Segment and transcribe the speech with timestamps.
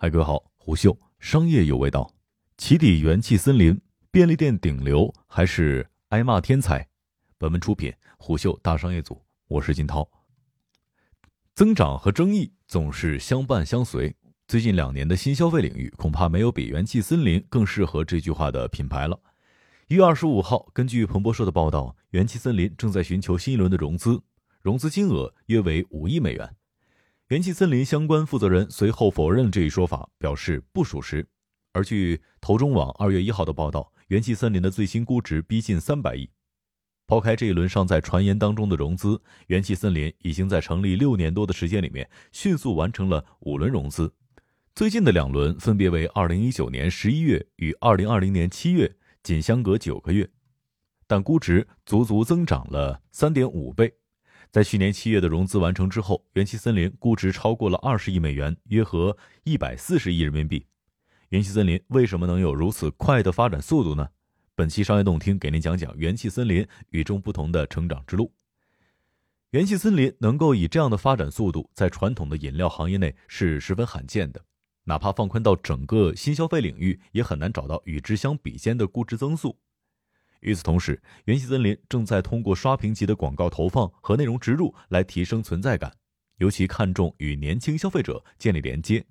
[0.00, 2.08] 嗨，各位好，虎嗅商业有味道，
[2.56, 3.80] 起底元气森林，
[4.12, 6.86] 便利店顶流还是挨骂天才？
[7.36, 10.08] 本文出品虎嗅大商业组，我是金涛。
[11.52, 14.14] 增长和争议总是相伴相随，
[14.46, 19.18] 最近两年的新消费领域恐怕没有比元气森林更适合这句话的品牌了。
[19.88, 24.22] 一月二十五号，根据彭博社的报道，元气森林正在寻求新一轮的融资，
[24.62, 26.54] 融资金额约为五亿美元。
[27.28, 31.28] 元气森林相关负责人随后否认这一说法，表示不属实。
[31.74, 36.30] 而据投中网二月一号的报道，元气森林的最新估值逼近三百亿。
[37.06, 44.10] 抛开这一轮尚在传言当中的融资，元气森林已经在成立六年多的时间里面迅速完成了五轮融资，
[44.74, 50.30] 最近的两轮分别为二零一九年十一月与二零二零年七月，仅相隔九个月，
[51.06, 53.97] 但估值足足增长了三点五倍。
[54.50, 60.66] 在去年七月的融资完成之后，元气森林估值超过了二十亿美元，约合一百四十亿人民币。
[61.28, 64.08] 元气森林为什么能有如此快的发展速度呢？
[64.54, 68.32] 本期商业动听给您讲讲元气森林与众不同的成长之路。
[69.50, 74.42] 元气森林能够以这样的发展速度，在传统的饮料行业内是十分罕见的，
[74.84, 79.58] 哪怕放宽到整个新消费领域，也很难找到与之相比肩的估值增速。
[80.40, 85.92] 与此同时，元气森林正在通过刷屏级的广告投放和内容植入来提升存在感，
[86.36, 89.04] 尤其看重与年轻消费者建立连接。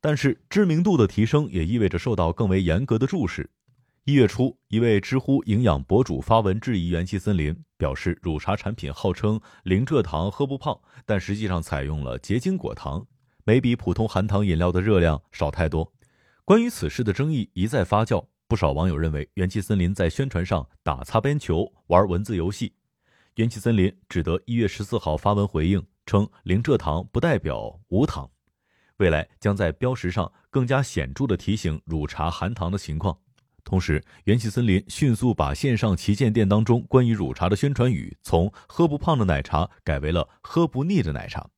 [0.00, 3.50] 但是，知名度的提升也意味着受到更为严格的注视。
[4.04, 13.06] 一月初，一位知乎营养博主发文质疑元气森林，表示乳茶产品号称零蔗糖喝不胖，但实际上采用了结晶果糖，
[13.44, 15.92] 没比普通含糖饮料的热量少太多。
[16.46, 18.26] 关于此事的争议一再发酵。
[18.50, 22.74] 不少网友认为，元气森林在宣传上打擦边球、玩文字游戏。
[23.36, 28.28] 元气森林只得一月十四号发文回应称，零蔗糖不代表无糖，
[28.96, 33.16] 未来将在标识上更加显著地提醒乳茶含糖的情况。
[33.62, 41.48] 同时，元气森林迅速把线上旗舰店当中关于乳茶的宣传语从“喝不胖的奶茶”改为了“喝不腻的奶茶”。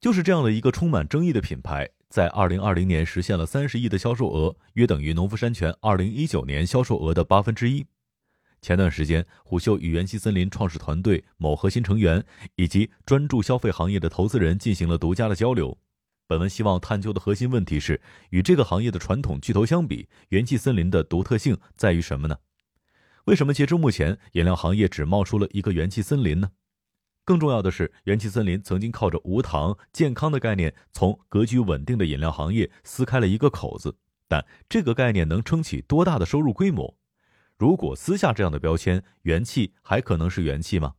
[0.00, 1.90] 就是这样的一个充满争议的品牌。
[2.08, 7.86] 在二零二零年实现了三十亿的销售额，约等于农夫山泉二零一九年销售额的八分之一。
[8.62, 12.24] 前段时间，虎嗅与元气森林创始团队某核心成员
[12.56, 15.76] 以及专注消费行业的投资人进行了独家的交流。
[16.26, 22.38] 本文希望探究的核心问题是：与这个行业的传统巨头相比，元气森林的独特性在于什么呢？
[23.26, 26.50] 为什么截至目前，饮料行业只冒出了一个元气森林呢？
[27.28, 33.94] 更重要的是，元气森林曾经靠着无糖、健康的概念，从格局稳定的饮料行业撕开了一个口子。
[34.26, 36.96] 但这个概念能撑起多大的收入规模？
[37.58, 40.94] 如果撕下这样的标签，元气还可能是元气吗？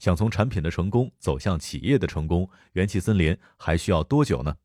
[0.00, 4.56] 想从产品的成功走向企业的成功，元气森林还需要多久呢？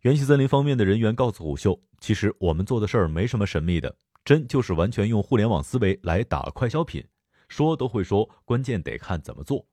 [0.00, 7.04] 元气森林方面的人员告诉虎嗅，其实我们做的事儿没什么神秘的，真就是完全用互联网思维来打快消品。
[7.48, 9.64] 说都会说，关键得看怎么做。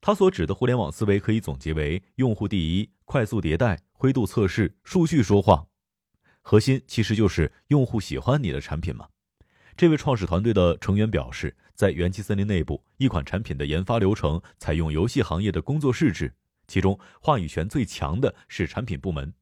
[0.00, 5.66] 他所指的互联网思维可以总结为：用户第一，快速迭代，灰度测试，数据说话。
[6.40, 9.06] 核心其实就是用户喜欢你的产品嘛。
[9.76, 16.34] 这位创始团队的成员表示，在元气森林内部，一款产品的研发流程采用游戏行业的工作室制，
[16.66, 19.34] 其中话语权最强的是产品部门，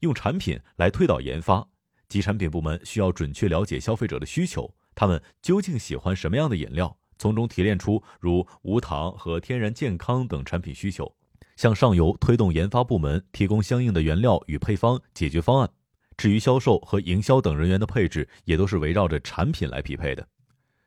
[0.00, 1.68] 用产品来推导研发，
[2.08, 6.98] 即产品部门需要准确了解消费者的需求，他们究竟喜欢什么样的饮料。
[7.18, 11.14] 从中提炼出如无糖和天然健康等产品需求，
[11.56, 15.70] 向上游推动研发部门提供相应的原料与配方解决方案。
[16.16, 20.26] 至于销售和营销等人员的配置，也都是围绕着产品来匹配的。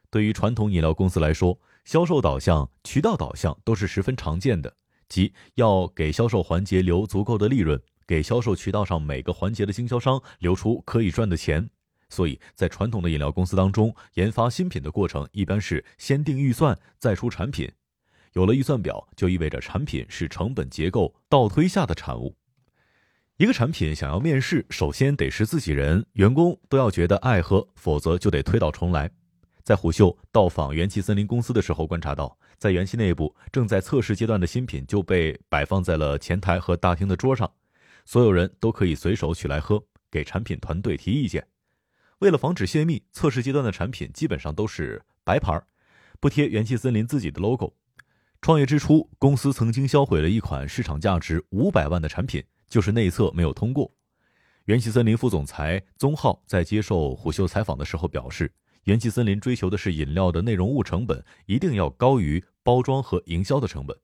[0.10, 4.76] 对于传统饮料公司来说，销售导向、渠道导向都是十分常见的，
[5.08, 11.70] 即要给销售环节留足够的利润，给销售渠道上每个环节的经销商留出可以赚的钱。
[12.10, 17.72] 所以在传统的饮料公司当中，研发新品的过程一般是先定预算，再出产品。
[18.34, 22.36] 有了预算表，就意味着产品是成本结构倒推下的产物。
[23.38, 29.10] 一个产品想要面世，首先得是自己人，员工都要觉得爱喝，否则就得推倒重来。
[29.64, 37.50] 在虎嗅到访元气森林公司的时候，观察到，在元气内部正在测试阶段的新品就被摆放在了前台和大厅的桌上，
[38.04, 41.48] 所有人都可以随手取来喝，给产品团队提意见。
[42.20, 45.62] 为了防止泄密，测试阶段的产品基本上都是白牌，
[46.20, 47.74] 不贴元气森林自己的 logo。
[48.42, 53.90] 创业之初，公司曾经销毁了一款市场价值五百万的产品，就是内测没有通过。
[54.66, 58.52] 元气森林副总裁宗浩在接受虎嗅采访的时候表示，
[58.84, 63.98] 元气森林追求的是饮料的内容物成本一定要高于包装和营销的成本。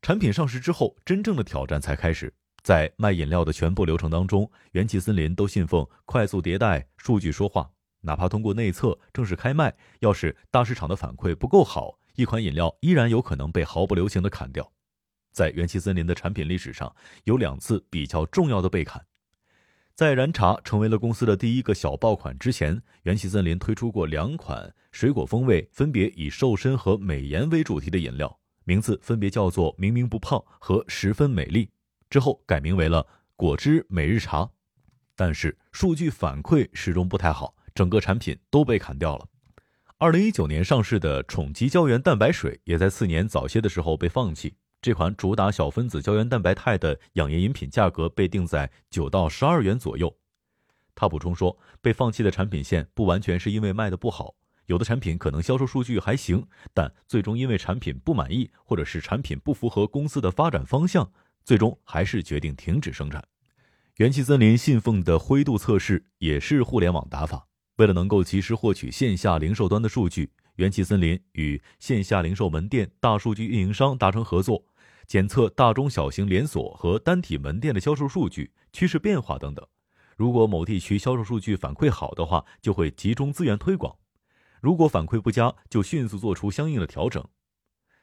[0.00, 2.32] 产品上市之后，真正的挑战才开始。
[2.62, 7.68] 在卖饮料的全部流程当中，元气森林都信奉快速迭代，数据说话。
[8.00, 14.72] 哪怕通过内测正式开卖，要是大市场的反馈不够好，一款饮料依然有可能被毫不留情的砍掉。
[15.32, 16.94] 在元气森林的产品历史上，
[17.24, 19.04] 有两次比较重要的被砍。
[19.94, 31.68] 在燃茶成为了公司的第一个小爆款之前，元气森林推出过两款水果风味，分别以瘦身和美颜为主题的饮料，名字分别叫做“明明不胖”和“十分美丽”。
[32.12, 33.06] 之后改名为了
[33.36, 34.50] “果汁每日茶”，
[35.16, 37.54] 但是数据反馈始终不太好。
[37.74, 39.26] 整个产品都被砍掉了。
[39.96, 44.54] 二零一九年上市的宠吉胶原蛋白水也在次年早些的时候被放弃。
[44.82, 50.14] 这款主打小分子胶原蛋白肽的养颜饮品价格被定在九到十二元左右。
[50.94, 54.34] 他补充说，被放弃的产品线不完全是因为卖的不好，
[54.66, 61.10] 有的产品可能销售数据还行，但最终因为产品不满意，或者是产品不符合公司的发展方向，
[61.44, 63.22] 最终还是决定停止生产。
[63.96, 67.46] 元气森林信奉的灰度测试也是互联网打法。
[67.76, 74.64] 为了能够及时获取线下零售端的数据，元气森林与线下零售门店大数据运营商达成合作，
[75.06, 79.66] 检测大中小型连锁和单体门店的销售数据、趋势变化等等。
[80.16, 83.96] 如果某地区销售数据反馈好的话，就会集中资源推广；
[84.60, 87.26] 如果反馈不佳，就迅速做出相应的调整。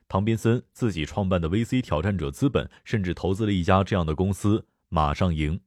[0.09, 5.61] 唐宾森自己创办的 VC 挑战者资本甚至投资了一家这样的公司——马上赢。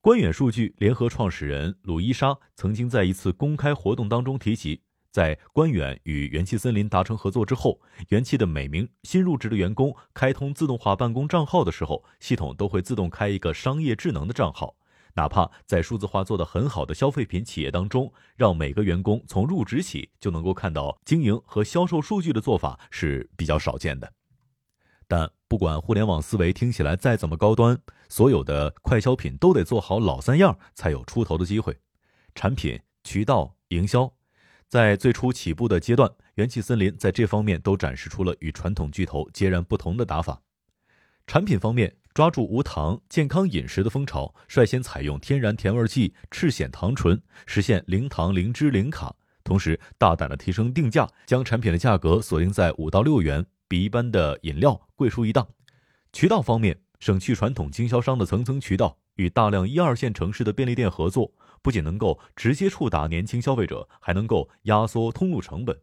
[0.00, 7.80] 官远数据联合创始人鲁伊莎曾经在一次公开活动当中提及，在官远与元气森林达成合作之后，
[8.10, 14.76] 元气的每名新入职的员工开通自动化办公账号的时候，系统都会自动开一个商业智能的账号。
[15.14, 24.12] 哪怕在数字化做得很好的消费品企业当中，让每个员工从入职起就能够看到经营和销售数据的做法是比较少见的。
[25.08, 27.76] 但不管互联网思维听起来再怎么高端，
[28.08, 31.76] 所有的快消品都得做好老三样才有出头的机会：
[32.34, 34.12] 产品、渠道、营销。
[34.68, 40.40] 在最初起步的阶段，元气森林在这方面都展示出了与传统巨头截然不同的打法。
[41.26, 49.14] 产品方面，抓住无糖健康饮食的风潮，率先采用天然甜味剂赤藓糖醇，实现零糖、零脂、零卡，
[49.44, 53.46] 同时大胆的提升定价，将产品的价格锁定在五到六元。
[53.68, 55.46] 比一般的饮料贵出一档。
[56.12, 61.32] 渠道方面，省去传统经销商的层层渠道，与大量一二线城市的便利店合作，
[61.62, 65.78] 不仅能够直接触达年轻消费者，还能够压缩通路成本。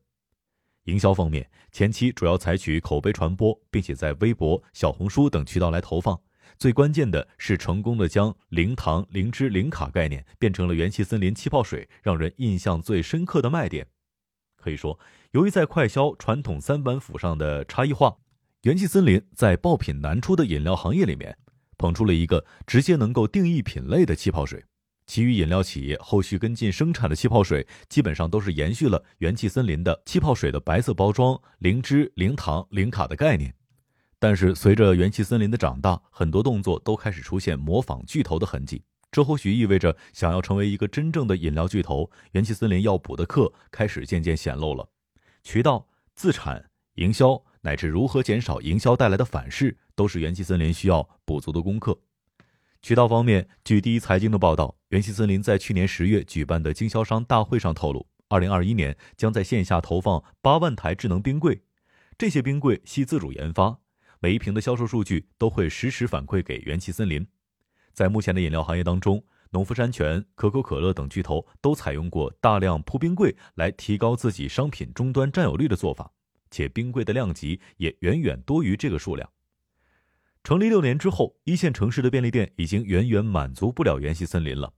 [0.88, 6.20] 营销方面，前期主要采取口碑传播，并且在微博、小红书等渠道来投放。
[6.58, 13.86] 最关键的是，成功的将零糖、零脂、零卡概念变成了元气森林气泡水，让人印象最深刻的卖点。
[14.56, 14.98] 可以说，
[15.32, 18.18] 由于在快消传统三板斧上的差异化，
[18.64, 21.38] 元气森林在爆品难出的饮料行业里面，
[21.78, 24.64] 捧出了一个直接能够定义品类的气泡水。
[25.08, 33.54] 其余饮料企业后续跟进生产的气泡水，基本上都是延续了元气森林的气泡水的白色包装、零脂、零糖、零卡的概念。
[34.20, 38.84] 但是随着元气森林的长大，很多动作都开始出现模仿巨头的痕迹。
[39.10, 44.90] 这或许意味着，想要成为一个真正的饮料巨头，元气森林要补的课开始渐渐显露了。
[45.42, 51.98] 渠道、自产、营销，乃至如何减少营销带来的反噬，都是元气森林需要补足的功课。
[52.82, 61.62] 渠道方面，据第一财经的报道，元气森林在去年十月举办的经销商大会上透露，二零二一年将在线下投放八万台智能冰柜，
[62.18, 63.80] 这些冰柜系自主研发，
[64.20, 67.28] 每一瓶的销售数据都会实时反馈给元气森林。
[67.94, 76.12] 在目前的饮料行业当中，农夫山泉、可口可乐等巨头都采用过大量铺冰柜来提高自己商品终端占有率的做法，
[76.52, 79.28] 且冰柜的量级也远远多于这个数量。
[80.48, 84.72] 成立六年之后，一线城市的便利店已经远远满足不了元气森林了，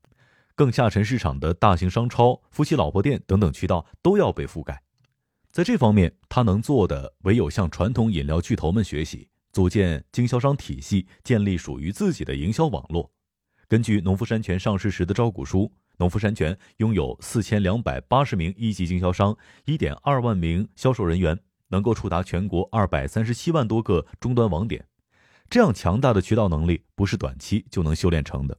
[0.56, 4.82] 更下沉市场的大型商超、夫妻老婆店等等渠道都要被覆盖。
[5.52, 9.30] 在这方面，他能做的唯有向传统饮料巨头们学习。
[9.52, 13.12] 组建经销商体系，建立属于自己的营销网络。
[13.68, 24.84] 根据农夫山泉上市时的招股书，农夫山泉拥有四千两百八十名一级经销商，一点二万名销售人员，能够触达全国二百三十七万多个终端网点。
[25.50, 28.56] 这样强大的渠道能力，不是短期就能修炼成的。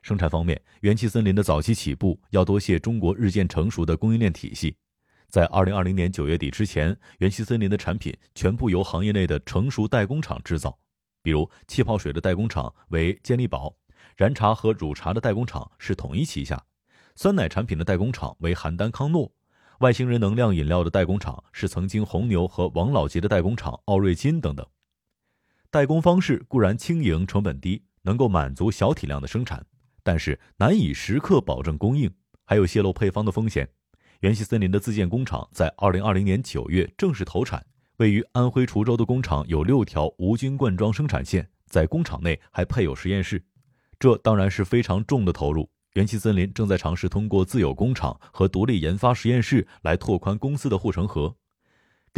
[0.00, 4.74] 生产方面，元气森林的早期起步要多谢中国日渐成熟的供应链体系。
[5.28, 10.78] 在二零二零年九月底之前，元气森林的产品全部由行业内的成熟代工厂制造。
[11.22, 13.76] 比如气泡水的代工厂为健力宝，
[14.16, 16.64] 燃茶和乳茶的代工厂是统一旗下，
[17.16, 19.30] 酸奶产品的代工厂为邯郸康诺，
[19.80, 24.66] 外星人能量饮料的代工厂是曾经红牛和王老吉的代工厂奥瑞金等等。
[25.70, 29.66] 代工方式固然轻盈、成本低，能够满足小体量的生产，
[30.02, 32.10] 但是难以时刻保证供应，
[32.46, 33.68] 还有泄露配方的风险。
[34.20, 37.66] 元气森林的自建工厂在二零二零年九月正式投产，
[37.98, 43.44] 位于安徽滁州的工厂有六条无菌灌装生产线，在工厂内还配有实验室，
[43.98, 45.68] 这当然是非常重的投入。
[45.92, 51.36] 元气森林正在尝试通过自有工厂和独立研发实验室来拓宽公司的护城河。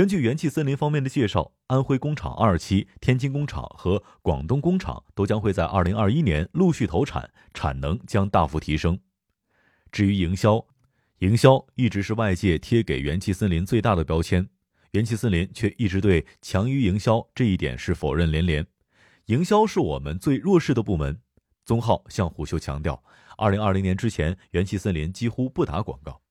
[0.00, 8.98] 根据元气森林方面的介绍，安徽工厂二期、天津工厂和广东工厂都将会在二零二一年陆续投产，产能将大幅提升。
[9.92, 10.66] 至于营销，
[11.18, 14.48] 营销一直是外界贴给元气森林最大的标签，
[14.92, 18.66] 元气森林却一直对强于营销这一点是否认连连。
[19.26, 21.20] 营销是我们最弱势的部门。
[21.66, 23.04] 宗浩向虎嗅强调，
[23.36, 26.22] 二零二零年之前，元气森林几乎不打广告，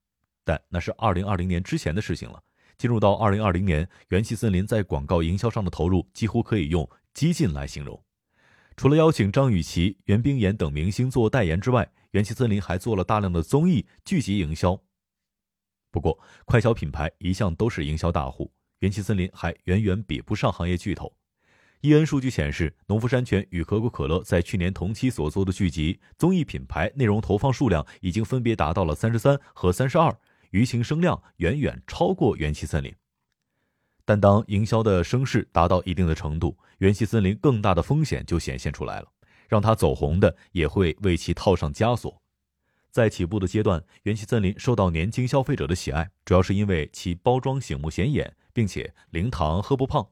[0.44, 2.42] 但那是二零二零年之前的事情了。
[2.80, 8.02] 进入到二零二零年，元气森林在广告营销上的投入几乎可以用激进来形容。
[8.78, 14.82] 除了邀请张雨绮、袁冰妍等明星做代言之外，元气森林还做了大量的综艺剧集营销。
[15.92, 21.14] 不过，快消品牌一向都是营销大户，元气森林还远远比不上行业巨头。
[21.82, 30.18] 伊恩数据显示，农夫山泉与可口可乐在去年同期所做的剧集、综艺品牌内容投放数量已经分别达到了三十三和三十二。
[30.52, 32.94] 舆情声量远远超过元气森林，
[34.06, 39.08] 但当营销的声势达到一定的程度，元气森林更大的风险就显现出来了。
[39.48, 42.22] 让它走红的也会为其套上枷锁。
[42.92, 50.08] 在起步的阶段，元气森林受到年轻消费者的喜爱，主要是因为其包装醒目显眼，并且零糖喝不胖。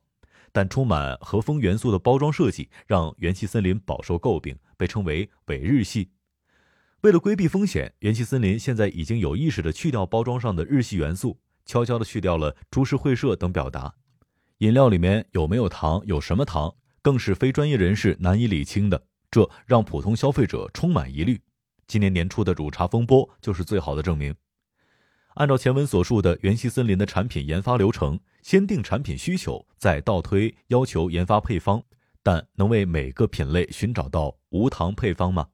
[0.52, 6.10] 但充满和风元素的包装设计让元气森林饱受诟病，被称为伪日系。
[7.02, 13.94] 为了规避风险，元气森林现在已经有意识地去掉包装上的日系元素，悄悄地去掉了株式会社等表达。
[14.58, 16.74] 饮料里面有没有糖，有什么糖，
[17.04, 21.40] 更是非专业人士难以理清的，这让普通消费者充满疑虑。
[21.86, 24.34] 今年年初的乳茶风波就是最好的证明。
[25.36, 31.84] 按照前文所述的元气森林的产品研发流程，先定产品需求，再倒推要求研发配方，
[32.24, 35.48] 但能为每个品类寻找到无糖配方吗？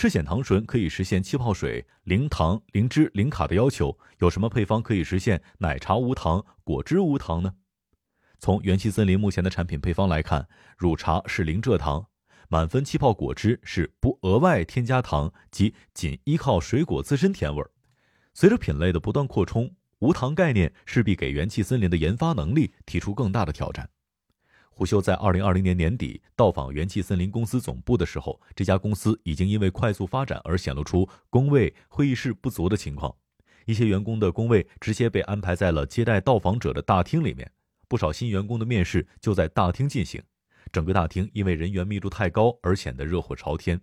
[0.00, 7.52] 赤藓糖醇可以实现气泡水零糖、零脂、零卡的要求，有什么配方可以实现奶茶无糖、果汁无糖呢？
[8.38, 12.06] 从元气森林目前的产品配方来看，乳茶是零蔗糖，
[12.48, 17.70] 满分气泡果汁是不额外添加糖及仅依靠水果自身甜味儿。
[18.32, 23.90] 随着品类的不断扩充，无糖概念势必给元气森林的研发能力提出更大的挑战。
[24.80, 33.14] 虎嗅在二零二零年年底到访元气森林公司总部的时候，这家公司已经因为快速发展而显露出工位、会议室不足的情况。
[33.66, 37.52] 一些员工的工位直接被安排在了接待到访者的大厅里面，
[37.88, 40.18] 不少新员工的面试就在大厅进行。
[40.72, 43.78] 整个大厅因为人员密度太高而显得热火朝天。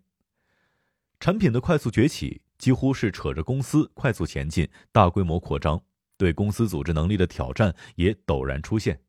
[1.20, 5.80] 产品的快速崛起几乎是扯着公司快速前进、大规模扩张，
[6.18, 9.00] 对公司组织能力的挑战也陡然出现。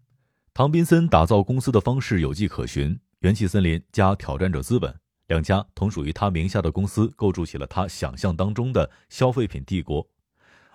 [0.58, 4.92] 唐宾森打造公司的方式有迹可循，元气森林加挑战者资本
[5.28, 10.04] 两家同属于他名下的公司，构筑起了他想象当中的消费品帝国。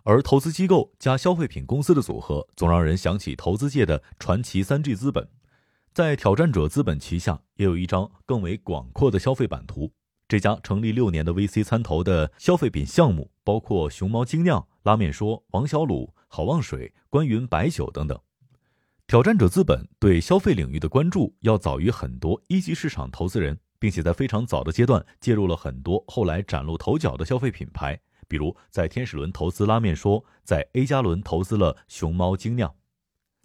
[0.05, 5.27] 而投资机构加消费品公司的组合，总让人想起投资界的传奇三 G 资本。
[5.93, 9.91] 在挑战者资本旗下，也有一张更为广阔的消费版图。
[10.29, 18.17] 这家成立六年的 VC 参投的消费品项目，包括熊猫精酿、拉面说、王小卤、好望水、关云白酒等等。
[19.05, 32.73] 挑战者资本对消费领域的关注要早于很多一级市场投资人，并且在非常早的阶段介入了很多后来崭露头角的消费品牌，比如在天使轮投资拉面说，在 A 加轮投资了熊猫精酿，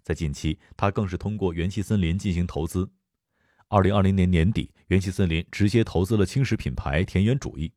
[0.01, 2.89] 在近期他更是通过元气森林进行投资。
[3.67, 7.71] 二零二零年年底，元气森林直接投资了轻食品牌田园主义。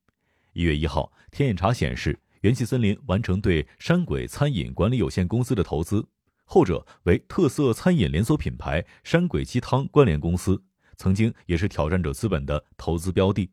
[0.55, 6.07] 一月一号，天眼查显示，元气森林完成对山鬼餐饮管理有限公司的投资。
[6.53, 10.63] 后者为特色餐饮连锁品牌山鬼鸡汤关联公司，
[10.99, 13.51] 曾经也是挑战者资本的投资标的。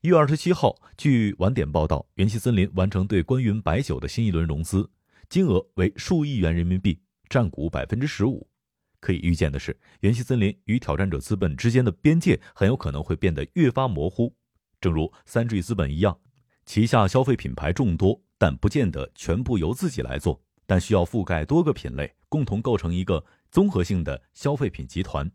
[0.00, 4.90] 一月二十七号，据晚点报道，元气森林完成对关云白酒的新一轮融资，
[5.28, 8.48] 金额为数亿元人民币，占股百分之十五。
[8.98, 14.34] 可以预见的是，元气森林与挑战者资本之间的边界很有可能会变得越发模糊。
[14.80, 16.18] 正如三 G 资本一样，
[16.64, 20.42] 旗下消费品牌众多，但不见得全部由自己来做。
[20.72, 25.30] 但需要覆盖多个品类，共同构成一个综合性的消费品集团。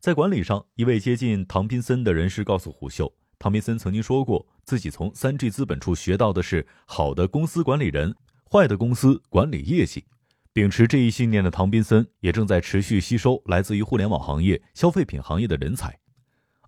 [0.00, 8.16] 在管理上，一位接近唐宾森的人士告诉虎嗅，唐宾森曾经说过，自己从三 G 资本处学到的是好的公司管理人，
[8.50, 10.06] 坏的公司管理业绩。
[10.54, 16.00] 秉持这一信念的唐宾森也正在持续吸收来自于互联网行业、消费品行业的人才。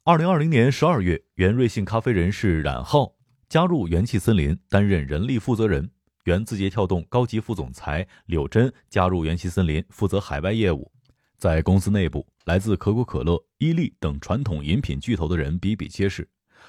[0.03, 3.15] 二零二零年十二月，原瑞幸咖啡人士冉浩
[3.49, 5.89] 加入元气森林，担任人力负责人。
[6.25, 10.91] 原字节跳动高级副总裁柳珍加入元气森林，负责海外业务。
[11.37, 16.27] 在公司内部，来自可口可乐、伊利等传统饮品巨头的人比比皆是。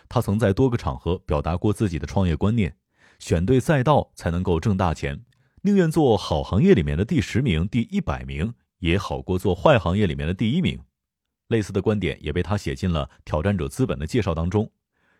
[0.09, 2.75] 他曾在多个场合表达过自己的创业观念：
[3.17, 5.23] 选对赛道才能够挣大钱。
[5.61, 10.77] 宁愿做好行业里面的第十名、第一百名，也好过做坏行业里面的第一名。
[11.47, 14.69] 类似的观点也被他写进了《挑战者资本》的介绍当中。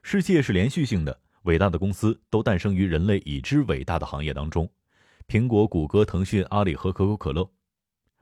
[0.04, 4.70] 世界是连续性的，伟大的公司都诞生于人类已知伟大的行业当中。
[5.28, 7.50] 苹果、谷歌、腾讯、阿里和可口可乐。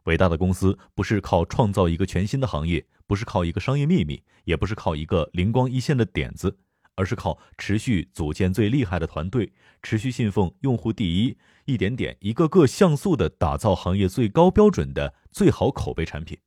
[0.04, 6.60] 伟大的公司不是靠创造一个全新的行业，不是靠一个商业秘密，也不是靠一个灵光一现的点子。
[6.96, 9.52] 而是靠持续组建最厉害的团队，
[9.82, 16.38] 持续信奉用户第一，一点点、一个个像素的打造行业最高标准的最好口碑产品，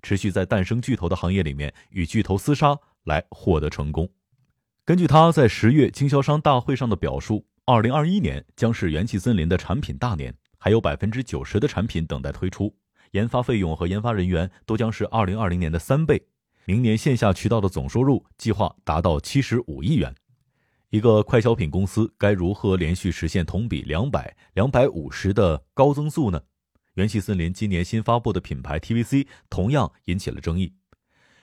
[0.00, 4.08] 持续在诞生巨头的行业里面与巨头厮杀来获得成功。
[4.84, 12.74] 根据他在十月经销商大会上的表述，二零二一年将是元气森林的产品大年，还有百分之九十的产品等待推出，
[13.12, 16.20] 研发费用和研发人员都将是二零二零年的三倍。
[16.64, 20.14] 明年线下渠道的总收入计划达到七十五亿元。
[20.88, 26.40] 一个快消品公司该如何连续实现同比两百、两百五十的高增速呢？
[26.94, 30.72] 元气森林今年新发布的品牌 TVC 同样引起了争议。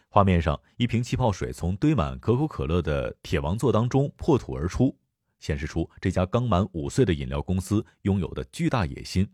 [0.09, 4.97] 画面上，一瓶气泡水从堆满可口可乐的铁王座当中破土而出，
[5.39, 9.27] 显示出这家刚满五岁的饮料公司拥有的巨大野心。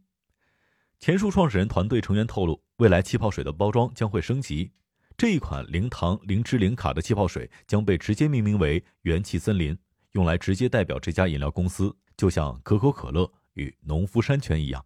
[0.99, 4.71] 前述创始人团队成员透露，未来气泡水的包装将会升级。
[5.15, 9.77] 这一款零糖、零脂、零卡的气泡水将被直接命名为“元气森林”，
[10.13, 14.83] 用来直接代表这家饮料公司，就像可口可乐与农夫山泉一样。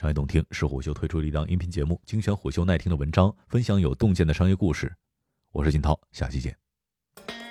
[0.00, 4.94] 商业洞听是虎嗅推出的一档音频节目，精选虎嗅耐听的文章，分享有洞见的商业故事。
[5.50, 6.56] 我是金涛，下期见。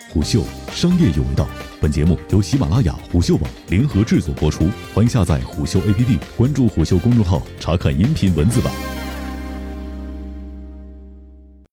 [0.09, 1.45] 虎嗅商业有味道，
[1.81, 8.73] 本节目由喜马拉雅、虎嗅网联合制作播出，欢迎下载虎嗅 APP，关注虎嗅公众号，查看音频文字版。